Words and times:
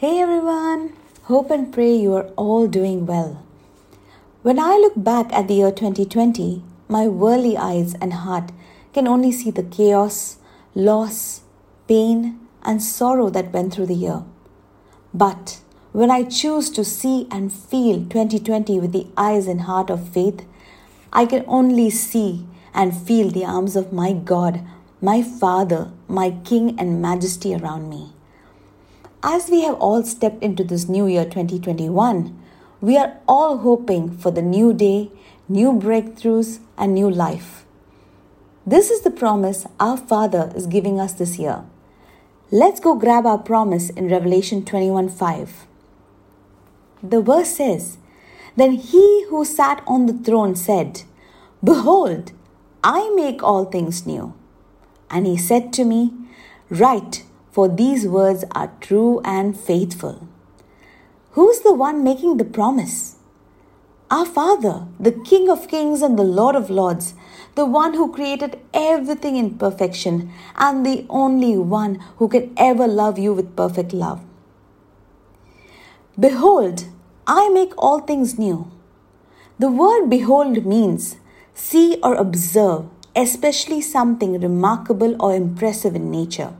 Hey 0.00 0.18
everyone! 0.18 0.94
Hope 1.24 1.50
and 1.50 1.70
pray 1.70 1.94
you 1.94 2.14
are 2.14 2.28
all 2.34 2.66
doing 2.66 3.04
well. 3.04 3.44
When 4.40 4.58
I 4.58 4.78
look 4.78 4.94
back 4.96 5.30
at 5.30 5.46
the 5.46 5.56
year 5.56 5.70
2020, 5.70 6.62
my 6.88 7.06
worldly 7.06 7.58
eyes 7.58 7.92
and 8.00 8.14
heart 8.14 8.50
can 8.94 9.06
only 9.06 9.30
see 9.30 9.50
the 9.50 9.62
chaos, 9.62 10.38
loss, 10.74 11.42
pain, 11.86 12.40
and 12.62 12.82
sorrow 12.82 13.28
that 13.28 13.52
went 13.52 13.74
through 13.74 13.88
the 13.88 14.00
year. 14.06 14.22
But 15.12 15.60
when 15.92 16.10
I 16.10 16.22
choose 16.22 16.70
to 16.70 16.82
see 16.82 17.28
and 17.30 17.52
feel 17.52 17.96
2020 17.96 18.80
with 18.80 18.92
the 18.92 19.06
eyes 19.18 19.46
and 19.46 19.60
heart 19.60 19.90
of 19.90 20.08
faith, 20.08 20.46
I 21.12 21.26
can 21.26 21.44
only 21.46 21.90
see 21.90 22.46
and 22.72 22.96
feel 22.96 23.28
the 23.28 23.44
arms 23.44 23.76
of 23.76 23.92
my 23.92 24.14
God, 24.14 24.66
my 25.02 25.20
Father, 25.20 25.90
my 26.08 26.30
King 26.42 26.80
and 26.80 27.02
Majesty 27.02 27.54
around 27.54 27.90
me. 27.90 28.14
As 29.22 29.50
we 29.50 29.60
have 29.64 29.74
all 29.74 30.02
stepped 30.02 30.42
into 30.42 30.64
this 30.64 30.88
new 30.88 31.06
year 31.06 31.24
2021, 31.24 32.34
we 32.80 32.96
are 32.96 33.18
all 33.28 33.58
hoping 33.58 34.16
for 34.16 34.30
the 34.30 34.40
new 34.40 34.72
day, 34.72 35.10
new 35.46 35.72
breakthroughs, 35.72 36.60
and 36.78 36.94
new 36.94 37.10
life. 37.10 37.66
This 38.66 38.88
is 38.88 39.02
the 39.02 39.10
promise 39.10 39.66
our 39.78 39.98
Father 39.98 40.50
is 40.56 40.66
giving 40.66 40.98
us 40.98 41.12
this 41.12 41.38
year. 41.38 41.64
Let's 42.50 42.80
go 42.80 42.94
grab 42.94 43.26
our 43.26 43.36
promise 43.36 43.90
in 43.90 44.08
Revelation 44.08 44.64
21 44.64 45.10
5. 45.10 45.66
The 47.02 47.20
verse 47.20 47.50
says, 47.50 47.98
Then 48.56 48.72
he 48.72 49.26
who 49.28 49.44
sat 49.44 49.82
on 49.86 50.06
the 50.06 50.14
throne 50.14 50.56
said, 50.56 51.02
Behold, 51.62 52.32
I 52.82 53.12
make 53.14 53.42
all 53.42 53.66
things 53.66 54.06
new. 54.06 54.32
And 55.10 55.26
he 55.26 55.36
said 55.36 55.74
to 55.74 55.84
me, 55.84 56.14
Write 56.70 57.24
for 57.50 57.68
these 57.68 58.06
words 58.06 58.44
are 58.52 58.72
true 58.80 59.20
and 59.24 59.58
faithful. 59.58 60.26
Who's 61.32 61.60
the 61.60 61.74
one 61.74 62.04
making 62.04 62.36
the 62.36 62.44
promise? 62.44 63.16
Our 64.10 64.26
Father, 64.26 64.86
the 64.98 65.12
King 65.12 65.48
of 65.48 65.68
kings 65.68 66.02
and 66.02 66.18
the 66.18 66.24
Lord 66.24 66.56
of 66.56 66.68
lords, 66.68 67.14
the 67.54 67.64
one 67.64 67.94
who 67.94 68.12
created 68.12 68.58
everything 68.74 69.36
in 69.36 69.56
perfection, 69.58 70.32
and 70.56 70.84
the 70.84 71.06
only 71.08 71.56
one 71.56 71.96
who 72.16 72.28
can 72.28 72.52
ever 72.56 72.88
love 72.88 73.18
you 73.18 73.32
with 73.32 73.54
perfect 73.54 73.92
love. 73.92 74.20
Behold, 76.18 76.86
I 77.26 77.48
make 77.50 77.72
all 77.78 78.00
things 78.00 78.38
new. 78.38 78.70
The 79.60 79.70
word 79.70 80.08
behold 80.08 80.66
means 80.66 81.16
see 81.54 81.98
or 82.02 82.14
observe, 82.14 82.86
especially 83.14 83.80
something 83.80 84.40
remarkable 84.40 85.16
or 85.22 85.34
impressive 85.34 85.94
in 85.94 86.10
nature. 86.10 86.52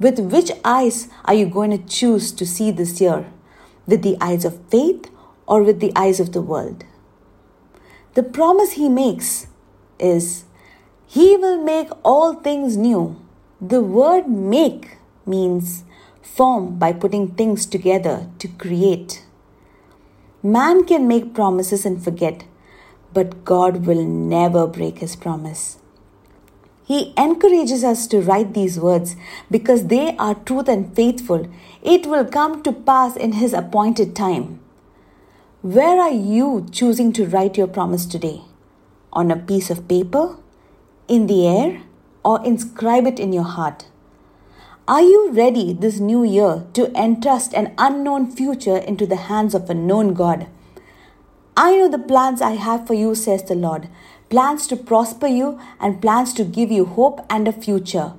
With 0.00 0.18
which 0.18 0.50
eyes 0.64 1.08
are 1.26 1.34
you 1.34 1.46
going 1.46 1.70
to 1.72 1.86
choose 1.86 2.32
to 2.32 2.46
see 2.46 2.70
this 2.70 3.00
year? 3.02 3.30
With 3.86 4.02
the 4.02 4.16
eyes 4.18 4.46
of 4.46 4.64
faith 4.68 5.10
or 5.46 5.62
with 5.62 5.80
the 5.80 5.92
eyes 5.94 6.20
of 6.20 6.32
the 6.32 6.40
world? 6.40 6.84
The 8.14 8.22
promise 8.22 8.72
he 8.72 8.88
makes 8.88 9.46
is 9.98 10.44
He 11.06 11.36
will 11.36 11.62
make 11.62 11.90
all 12.02 12.34
things 12.34 12.76
new. 12.76 13.20
The 13.60 13.82
word 13.82 14.28
make 14.28 14.96
means 15.26 15.84
form 16.22 16.78
by 16.78 16.92
putting 16.92 17.34
things 17.34 17.66
together 17.66 18.28
to 18.38 18.48
create. 18.48 19.24
Man 20.42 20.84
can 20.84 21.06
make 21.06 21.34
promises 21.34 21.84
and 21.84 22.02
forget, 22.02 22.44
but 23.12 23.44
God 23.44 23.84
will 23.86 24.04
never 24.04 24.66
break 24.66 24.98
his 24.98 25.14
promise. 25.16 25.76
He 26.90 27.14
encourages 27.16 27.84
us 27.84 28.08
to 28.08 28.20
write 28.20 28.52
these 28.52 28.80
words 28.80 29.14
because 29.48 29.86
they 29.86 30.16
are 30.16 30.34
truth 30.34 30.68
and 30.68 30.92
faithful. 30.96 31.48
It 31.82 32.04
will 32.04 32.24
come 32.24 32.64
to 32.64 32.72
pass 32.72 33.14
in 33.14 33.34
His 33.34 33.52
appointed 33.52 34.16
time. 34.16 34.58
Where 35.62 36.00
are 36.00 36.10
you 36.10 36.66
choosing 36.72 37.12
to 37.12 37.26
write 37.26 37.56
your 37.56 37.68
promise 37.68 38.06
today? 38.06 38.40
On 39.12 39.30
a 39.30 39.36
piece 39.36 39.70
of 39.70 39.86
paper? 39.86 40.36
In 41.06 41.28
the 41.28 41.46
air? 41.46 41.82
Or 42.24 42.44
inscribe 42.44 43.06
it 43.06 43.20
in 43.20 43.32
your 43.32 43.44
heart? 43.44 43.86
Are 44.88 45.02
you 45.02 45.30
ready 45.30 45.72
this 45.72 46.00
new 46.00 46.24
year 46.24 46.66
to 46.72 46.92
entrust 47.00 47.54
an 47.54 47.72
unknown 47.78 48.32
future 48.32 48.78
into 48.78 49.06
the 49.06 49.30
hands 49.30 49.54
of 49.54 49.70
a 49.70 49.74
known 49.74 50.12
God? 50.12 50.48
I 51.62 51.76
know 51.76 51.88
the 51.88 51.98
plans 51.98 52.40
I 52.40 52.52
have 52.52 52.86
for 52.86 52.94
you, 52.94 53.14
says 53.14 53.42
the 53.44 53.54
Lord 53.54 53.88
plans 54.30 54.66
to 54.68 54.76
prosper 54.76 55.26
you 55.26 55.60
and 55.78 56.00
plans 56.00 56.32
to 56.34 56.44
give 56.44 56.70
you 56.70 56.86
hope 56.86 57.20
and 57.28 57.46
a 57.46 57.52
future. 57.52 58.14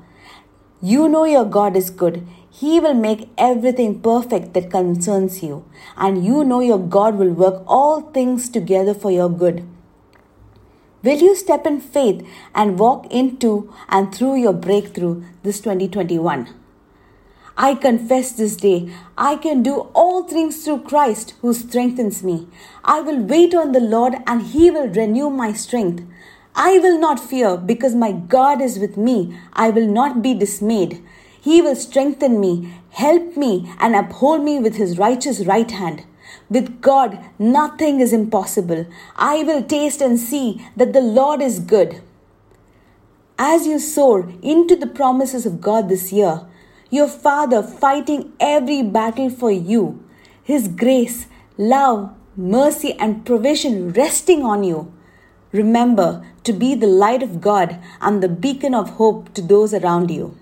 You 0.81 1.09
know 1.09 1.23
your 1.23 1.45
God 1.45 1.75
is 1.75 1.89
good. 1.89 2.27
He 2.51 2.79
will 2.79 2.93
make 2.93 3.29
everything 3.39 3.99
perfect 4.01 4.53
that 4.53 4.69
concerns 4.69 5.41
you. 5.41 5.65
And 5.97 6.23
you 6.23 6.43
know 6.43 6.59
your 6.59 6.77
God 6.77 7.17
will 7.17 7.33
work 7.33 7.63
all 7.65 8.01
things 8.01 8.47
together 8.47 8.93
for 8.93 9.09
your 9.09 9.29
good. 9.29 9.67
Will 11.01 11.17
you 11.17 11.35
step 11.35 11.65
in 11.65 11.81
faith 11.81 12.23
and 12.53 12.77
walk 12.77 13.11
into 13.11 13.73
and 13.89 14.13
through 14.13 14.35
your 14.35 14.53
breakthrough 14.53 15.23
this 15.41 15.61
2021? 15.61 16.60
I 17.57 17.75
confess 17.75 18.31
this 18.31 18.55
day, 18.55 18.93
I 19.17 19.35
can 19.35 19.61
do 19.61 19.89
all 19.93 20.23
things 20.23 20.63
through 20.63 20.81
Christ 20.81 21.33
who 21.41 21.53
strengthens 21.53 22.23
me. 22.23 22.47
I 22.83 23.01
will 23.01 23.19
wait 23.19 23.53
on 23.53 23.71
the 23.71 23.79
Lord 23.79 24.15
and 24.25 24.41
he 24.41 24.71
will 24.71 24.87
renew 24.87 25.29
my 25.29 25.53
strength. 25.53 26.03
I 26.55 26.79
will 26.79 26.99
not 26.99 27.19
fear 27.19 27.57
because 27.57 27.95
my 27.95 28.11
God 28.11 28.61
is 28.61 28.79
with 28.79 28.97
me. 28.97 29.37
I 29.53 29.69
will 29.69 29.87
not 29.87 30.21
be 30.21 30.33
dismayed. 30.33 31.03
He 31.39 31.61
will 31.61 31.75
strengthen 31.75 32.39
me, 32.39 32.73
help 32.91 33.35
me, 33.35 33.73
and 33.79 33.95
uphold 33.95 34.43
me 34.43 34.59
with 34.59 34.75
his 34.75 34.97
righteous 34.97 35.45
right 35.45 35.69
hand. 35.69 36.05
With 36.49 36.81
God, 36.81 37.19
nothing 37.39 37.99
is 37.99 38.13
impossible. 38.13 38.85
I 39.15 39.43
will 39.43 39.63
taste 39.63 40.01
and 40.01 40.19
see 40.19 40.65
that 40.75 40.93
the 40.93 41.01
Lord 41.01 41.41
is 41.41 41.59
good. 41.59 42.01
As 43.37 43.65
you 43.65 43.79
soar 43.79 44.31
into 44.41 44.75
the 44.75 44.87
promises 44.87 45.45
of 45.45 45.61
God 45.61 45.89
this 45.89 46.11
year, 46.11 46.45
your 46.91 47.07
Father 47.07 47.63
fighting 47.63 48.33
every 48.37 48.83
battle 48.83 49.29
for 49.29 49.49
you, 49.49 50.03
His 50.43 50.67
grace, 50.67 51.27
love, 51.57 52.13
mercy, 52.35 52.93
and 52.99 53.25
provision 53.25 53.91
resting 53.93 54.43
on 54.43 54.65
you. 54.65 54.91
Remember 55.53 56.25
to 56.43 56.51
be 56.51 56.75
the 56.75 56.87
light 56.87 57.23
of 57.23 57.39
God 57.39 57.79
and 58.01 58.21
the 58.21 58.27
beacon 58.27 58.75
of 58.75 58.89
hope 58.91 59.33
to 59.35 59.41
those 59.41 59.73
around 59.73 60.11
you. 60.11 60.37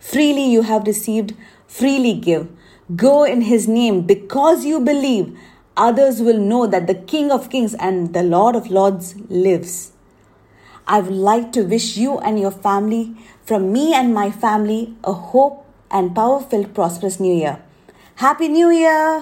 Freely 0.00 0.44
you 0.44 0.62
have 0.62 0.86
received, 0.88 1.34
freely 1.68 2.14
give. 2.14 2.48
Go 2.96 3.22
in 3.22 3.42
His 3.42 3.68
name 3.68 4.02
because 4.02 4.64
you 4.64 4.80
believe. 4.80 5.38
Others 5.76 6.20
will 6.20 6.38
know 6.38 6.66
that 6.66 6.88
the 6.88 6.94
King 6.94 7.30
of 7.30 7.48
Kings 7.48 7.74
and 7.74 8.12
the 8.12 8.24
Lord 8.24 8.56
of 8.56 8.70
Lords 8.70 9.14
lives. 9.28 9.92
I 10.88 11.00
would 11.00 11.12
like 11.12 11.52
to 11.52 11.64
wish 11.64 11.98
you 11.98 12.18
and 12.18 12.40
your 12.40 12.50
family, 12.50 13.14
from 13.44 13.72
me 13.72 13.92
and 13.92 14.14
my 14.14 14.30
family, 14.30 14.96
a 15.04 15.12
hope 15.12 15.66
and 15.90 16.14
power 16.14 16.40
filled 16.40 16.72
prosperous 16.74 17.20
new 17.20 17.34
year. 17.34 17.60
Happy 18.16 18.48
New 18.48 18.70
Year! 18.70 19.16